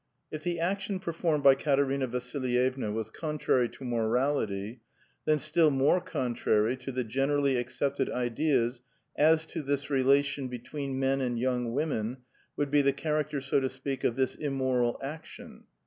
If 0.31 0.41
the 0.41 0.59
action 0.59 0.97
performed 0.99 1.43
hy 1.45 1.53
Katerina 1.53 2.07
Vasilyevna 2.07 2.91
was 2.91 3.11
contrary 3.11 3.69
to 3.69 3.85
morality, 3.85 4.81
then 5.25 5.37
still 5.37 5.69
more 5.69 6.01
contrary 6.01 6.75
to 6.77 6.91
the 6.91 7.03
generally 7.03 7.55
accepted 7.57 8.09
ideas 8.09 8.81
as 9.15 9.45
to 9.45 9.61
the 9.61 9.75
rela 9.75 10.23
tions 10.23 10.49
between 10.49 10.99
men 10.99 11.21
and 11.21 11.37
young 11.37 11.73
women, 11.73 12.17
would 12.57 12.71
be 12.71 12.81
the 12.81 12.93
charac 12.93 13.29
t(»r, 13.29 13.39
so 13.41 13.59
to 13.59 13.67
si'Kjak, 13.67 14.03
of 14.03 14.15
this 14.15 14.33
immoral 14.33 14.99
action. 15.03 15.65